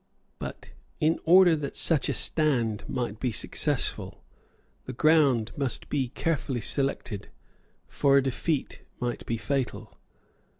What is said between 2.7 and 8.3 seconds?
might be successful, the ground must be carefully selected; for a